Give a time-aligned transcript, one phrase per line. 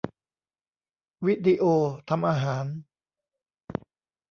[1.25, 1.63] วิดีโอ
[2.09, 2.65] ทำอาหาร